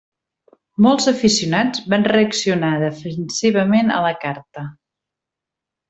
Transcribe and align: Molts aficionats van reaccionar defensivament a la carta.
Molts 0.85 1.05
aficionats 1.11 1.83
van 1.95 2.07
reaccionar 2.13 2.73
defensivament 2.87 3.93
a 3.99 4.01
la 4.09 4.15
carta. 4.27 4.69